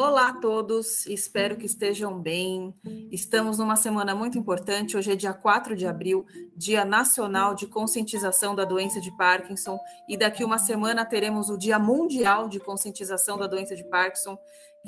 Olá 0.00 0.28
a 0.30 0.32
todos, 0.32 1.04
espero 1.04 1.58
que 1.58 1.66
estejam 1.66 2.18
bem. 2.18 2.74
Estamos 3.12 3.58
numa 3.58 3.76
semana 3.76 4.14
muito 4.14 4.38
importante. 4.38 4.96
Hoje 4.96 5.12
é 5.12 5.14
dia 5.14 5.34
4 5.34 5.76
de 5.76 5.86
abril, 5.86 6.24
Dia 6.56 6.86
Nacional 6.86 7.54
de 7.54 7.66
Conscientização 7.66 8.54
da 8.54 8.64
Doença 8.64 8.98
de 8.98 9.14
Parkinson, 9.18 9.78
e 10.08 10.16
daqui 10.16 10.42
uma 10.42 10.56
semana 10.56 11.04
teremos 11.04 11.50
o 11.50 11.58
Dia 11.58 11.78
Mundial 11.78 12.48
de 12.48 12.58
Conscientização 12.58 13.36
da 13.36 13.46
Doença 13.46 13.76
de 13.76 13.84
Parkinson, 13.84 14.38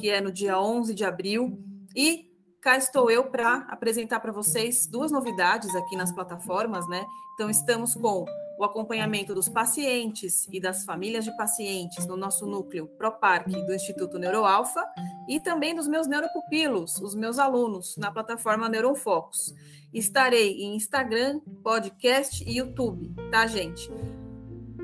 que 0.01 0.09
é 0.09 0.19
no 0.19 0.33
dia 0.33 0.59
11 0.59 0.95
de 0.95 1.05
abril. 1.05 1.63
E 1.95 2.33
cá 2.63 2.79
estou 2.79 3.11
eu 3.11 3.25
para 3.25 3.67
apresentar 3.69 4.19
para 4.19 4.33
vocês 4.33 4.87
duas 4.87 5.13
novidades 5.13 5.75
aqui 5.75 5.95
nas 5.95 6.11
plataformas, 6.11 6.89
né? 6.89 7.05
Então, 7.35 7.51
estamos 7.51 7.95
com 7.95 8.25
o 8.63 8.65
acompanhamento 8.65 9.35
dos 9.35 9.49
pacientes 9.49 10.47
e 10.53 10.61
das 10.61 10.85
famílias 10.85 11.25
de 11.25 11.37
pacientes 11.37 12.07
no 12.07 12.17
nosso 12.17 12.47
núcleo 12.47 12.87
ProPark 12.97 13.51
do 13.51 13.75
Instituto 13.75 14.21
Neuroalfa 14.21 14.85
e 15.29 15.41
também 15.41 15.75
dos 15.75 15.89
meus 15.89 16.07
neuropupilos, 16.07 16.97
os 16.99 17.13
meus 17.13 17.41
alunos, 17.41 17.97
na 17.97 18.13
plataforma 18.13 18.69
Neuronfocus. 18.69 19.53
Estarei 19.93 20.63
em 20.63 20.77
Instagram, 20.77 21.41
podcast 21.63 22.45
e 22.49 22.59
YouTube, 22.59 23.13
tá, 23.33 23.49
gente? 23.49 23.91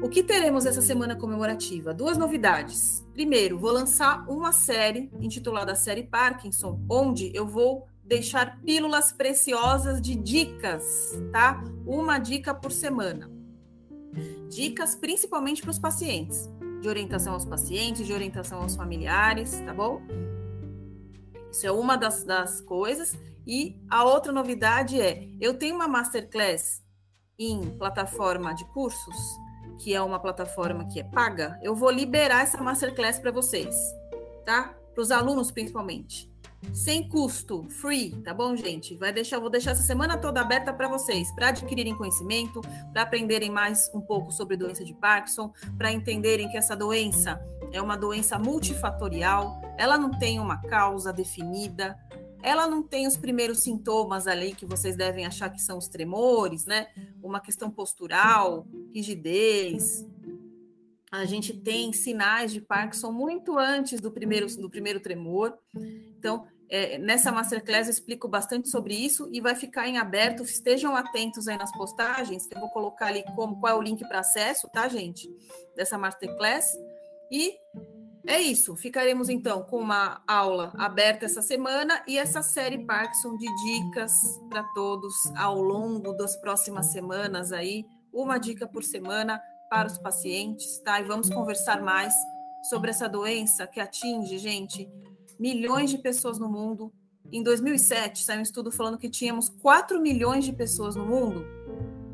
O 0.02 0.08
que 0.08 0.24
teremos 0.24 0.66
essa 0.66 0.82
semana 0.82 1.14
comemorativa? 1.14 1.94
Duas 1.94 2.18
novidades. 2.18 3.06
Primeiro, 3.14 3.58
vou 3.58 3.70
lançar 3.70 4.28
uma 4.28 4.50
série 4.52 5.08
intitulada 5.20 5.76
Série 5.76 6.02
Parkinson, 6.02 6.84
onde 6.90 7.30
eu 7.32 7.46
vou 7.46 7.86
deixar 8.02 8.60
pílulas 8.62 9.12
preciosas 9.12 10.00
de 10.00 10.16
dicas, 10.16 11.16
tá? 11.30 11.62
Uma 11.86 12.18
dica 12.18 12.52
por 12.52 12.72
semana. 12.72 13.37
Dicas 14.48 14.94
principalmente 14.94 15.62
para 15.62 15.70
os 15.70 15.78
pacientes, 15.78 16.48
de 16.80 16.88
orientação 16.88 17.34
aos 17.34 17.44
pacientes, 17.44 18.06
de 18.06 18.12
orientação 18.12 18.62
aos 18.62 18.74
familiares, 18.74 19.60
tá 19.60 19.74
bom? 19.74 20.00
Isso 21.50 21.66
é 21.66 21.72
uma 21.72 21.96
das, 21.96 22.24
das 22.24 22.60
coisas. 22.60 23.16
E 23.46 23.80
a 23.90 24.04
outra 24.04 24.32
novidade 24.32 25.00
é: 25.00 25.28
eu 25.40 25.54
tenho 25.54 25.74
uma 25.74 25.88
masterclass 25.88 26.82
em 27.38 27.70
plataforma 27.78 28.54
de 28.54 28.64
cursos, 28.72 29.16
que 29.82 29.94
é 29.94 30.02
uma 30.02 30.18
plataforma 30.18 30.86
que 30.86 31.00
é 31.00 31.04
paga. 31.04 31.58
Eu 31.62 31.74
vou 31.74 31.90
liberar 31.90 32.42
essa 32.42 32.62
masterclass 32.62 33.18
para 33.18 33.30
vocês, 33.30 33.74
tá? 34.44 34.74
Para 34.94 35.02
os 35.02 35.10
alunos 35.10 35.50
principalmente 35.50 36.28
sem 36.72 37.08
custo, 37.08 37.66
free, 37.68 38.10
tá 38.24 38.34
bom, 38.34 38.56
gente? 38.56 38.94
Vai 38.96 39.12
deixar, 39.12 39.38
vou 39.38 39.50
deixar 39.50 39.72
essa 39.72 39.82
semana 39.82 40.16
toda 40.16 40.40
aberta 40.40 40.72
para 40.72 40.88
vocês, 40.88 41.30
para 41.32 41.48
adquirirem 41.48 41.96
conhecimento, 41.96 42.60
para 42.92 43.02
aprenderem 43.02 43.50
mais 43.50 43.90
um 43.94 44.00
pouco 44.00 44.32
sobre 44.32 44.56
doença 44.56 44.84
de 44.84 44.94
Parkinson, 44.94 45.52
para 45.76 45.92
entenderem 45.92 46.48
que 46.48 46.56
essa 46.56 46.76
doença 46.76 47.40
é 47.72 47.80
uma 47.80 47.96
doença 47.96 48.38
multifatorial, 48.38 49.60
ela 49.76 49.96
não 49.96 50.10
tem 50.10 50.40
uma 50.40 50.60
causa 50.62 51.12
definida, 51.12 51.98
ela 52.42 52.66
não 52.66 52.82
tem 52.82 53.06
os 53.06 53.16
primeiros 53.16 53.60
sintomas 53.60 54.26
ali 54.26 54.54
que 54.54 54.64
vocês 54.64 54.96
devem 54.96 55.26
achar 55.26 55.50
que 55.50 55.60
são 55.60 55.78
os 55.78 55.88
tremores, 55.88 56.64
né? 56.66 56.88
Uma 57.22 57.40
questão 57.40 57.70
postural, 57.70 58.66
rigidez. 58.94 60.06
A 61.10 61.24
gente 61.24 61.54
tem 61.54 61.92
sinais 61.92 62.52
de 62.52 62.60
Parkinson 62.60 63.10
muito 63.10 63.58
antes 63.58 64.00
do 64.00 64.10
primeiro, 64.10 64.46
do 64.56 64.68
primeiro 64.68 65.00
tremor. 65.00 65.56
Então, 66.18 66.46
é, 66.68 66.98
nessa 66.98 67.32
masterclass 67.32 67.86
eu 67.86 67.92
explico 67.92 68.28
bastante 68.28 68.68
sobre 68.68 68.94
isso 68.94 69.28
e 69.32 69.40
vai 69.40 69.54
ficar 69.54 69.88
em 69.88 69.96
aberto. 69.96 70.42
Estejam 70.42 70.94
atentos 70.94 71.48
aí 71.48 71.56
nas 71.56 71.72
postagens, 71.72 72.46
que 72.46 72.54
eu 72.54 72.60
vou 72.60 72.68
colocar 72.68 73.06
ali 73.06 73.24
como 73.34 73.58
qual 73.58 73.72
é 73.72 73.78
o 73.78 73.82
link 73.82 74.06
para 74.06 74.20
acesso, 74.20 74.68
tá, 74.68 74.86
gente? 74.86 75.30
Dessa 75.74 75.96
masterclass. 75.96 76.76
E 77.30 77.56
é 78.26 78.38
isso. 78.38 78.76
Ficaremos 78.76 79.30
então 79.30 79.62
com 79.62 79.78
uma 79.78 80.22
aula 80.26 80.74
aberta 80.76 81.24
essa 81.24 81.40
semana 81.40 82.02
e 82.06 82.18
essa 82.18 82.42
série 82.42 82.84
Parkinson 82.84 83.38
de 83.38 83.46
dicas 83.64 84.12
para 84.50 84.62
todos 84.74 85.14
ao 85.34 85.62
longo 85.62 86.12
das 86.12 86.36
próximas 86.36 86.92
semanas 86.92 87.50
aí, 87.50 87.86
uma 88.12 88.36
dica 88.36 88.66
por 88.66 88.84
semana 88.84 89.40
para 89.68 89.88
os 89.88 89.98
pacientes, 89.98 90.78
tá? 90.78 91.00
E 91.00 91.04
vamos 91.04 91.28
conversar 91.30 91.82
mais 91.82 92.14
sobre 92.68 92.90
essa 92.90 93.08
doença 93.08 93.66
que 93.66 93.80
atinge, 93.80 94.38
gente, 94.38 94.88
milhões 95.38 95.90
de 95.90 95.98
pessoas 95.98 96.38
no 96.38 96.48
mundo. 96.48 96.92
Em 97.30 97.42
2007, 97.42 98.24
saiu 98.24 98.40
um 98.40 98.42
estudo 98.42 98.70
falando 98.70 98.98
que 98.98 99.08
tínhamos 99.08 99.48
4 99.48 100.00
milhões 100.00 100.44
de 100.44 100.52
pessoas 100.52 100.96
no 100.96 101.04
mundo 101.04 101.44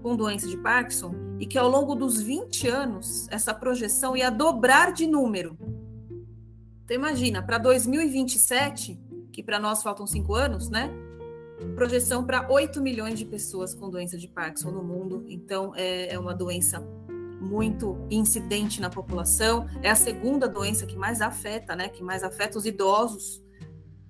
com 0.03 0.15
doença 0.15 0.47
de 0.47 0.59
Parkinson 0.59 1.15
e 1.41 1.47
que 1.47 1.57
ao 1.57 1.67
longo 1.67 1.95
dos 1.95 2.21
20 2.21 2.69
anos 2.69 3.27
essa 3.31 3.55
projeção 3.55 4.15
ia 4.15 4.31
dobrar 4.31 4.93
de 4.93 5.07
número. 5.07 5.57
Então 6.85 6.95
imagina, 6.95 7.43
para 7.43 7.57
2027, 7.57 9.01
que 9.33 9.43
para 9.43 9.59
nós 9.59 9.83
faltam 9.83 10.07
5 10.07 10.35
anos, 10.35 10.69
né? 10.69 10.91
Projeção 11.75 12.23
para 12.23 12.47
8 12.51 12.83
milhões 12.83 13.19
de 13.19 13.25
pessoas 13.25 13.73
com 13.73 13.89
doença 13.89 14.19
de 14.19 14.29
Parkinson 14.29 14.73
no 14.73 14.85
mundo. 14.85 15.25
Então 15.27 15.73
é, 15.75 16.13
é 16.13 16.19
uma 16.19 16.35
doença 16.35 16.87
muito 17.45 17.99
incidente 18.11 18.81
na 18.81 18.91
população, 18.91 19.69
é 19.83 19.91
a 19.91 19.95
segunda 19.95 20.49
doença 20.49 20.87
que 20.87 20.97
mais 20.97 21.21
afeta, 21.21 21.77
né, 21.77 21.89
que 21.89 22.03
mais 22.03 22.25
afeta 22.25 22.59
os 22.59 22.67
idosos 22.67 23.43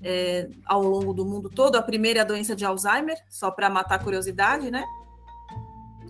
é, 0.03 0.49
ao 0.67 0.83
longo 0.83 1.13
do 1.13 1.25
mundo 1.25 1.49
todo. 1.49 1.77
A 1.77 1.83
primeira 1.83 2.21
é 2.21 2.23
a 2.23 2.27
doença 2.27 2.55
de 2.55 2.65
Alzheimer, 2.65 3.17
só 3.29 3.51
para 3.51 3.71
matar 3.71 3.97
a 3.97 3.99
curiosidade, 3.99 4.71
né? 4.71 4.85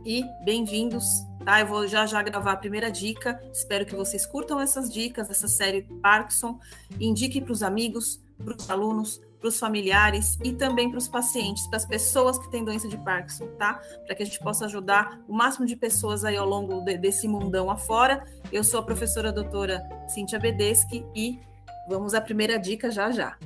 E 0.04 0.22
bem-vindos, 0.44 1.06
tá? 1.44 1.60
Eu 1.60 1.66
vou 1.66 1.86
já 1.86 2.04
já 2.04 2.22
gravar 2.22 2.52
a 2.52 2.56
primeira 2.56 2.90
dica. 2.90 3.40
Espero 3.50 3.86
que 3.86 3.94
vocês 3.94 4.26
curtam 4.26 4.60
essas 4.60 4.92
dicas, 4.92 5.30
essa 5.30 5.48
série 5.48 5.82
Parkinson. 6.02 6.58
Indique 7.00 7.40
para 7.40 7.52
os 7.52 7.62
amigos, 7.62 8.20
para 8.36 8.54
os 8.54 8.68
alunos, 8.68 9.22
para 9.44 9.50
os 9.50 9.58
familiares 9.58 10.38
e 10.42 10.54
também 10.54 10.88
para 10.88 10.96
os 10.96 11.06
pacientes, 11.06 11.66
para 11.66 11.76
as 11.76 11.84
pessoas 11.84 12.38
que 12.38 12.50
têm 12.50 12.64
doença 12.64 12.88
de 12.88 12.96
Parkinson, 12.96 13.46
tá? 13.58 13.74
Para 14.06 14.14
que 14.14 14.22
a 14.22 14.26
gente 14.26 14.40
possa 14.40 14.64
ajudar 14.64 15.20
o 15.28 15.34
máximo 15.34 15.66
de 15.66 15.76
pessoas 15.76 16.24
aí 16.24 16.34
ao 16.34 16.48
longo 16.48 16.80
de, 16.80 16.96
desse 16.96 17.28
mundão 17.28 17.70
afora. 17.70 18.26
Eu 18.50 18.64
sou 18.64 18.80
a 18.80 18.82
professora 18.82 19.30
doutora 19.30 19.86
Cíntia 20.08 20.38
Bedeschi 20.38 21.04
e 21.14 21.38
vamos 21.86 22.14
à 22.14 22.22
primeira 22.22 22.58
dica 22.58 22.90
já 22.90 23.10
já. 23.10 23.36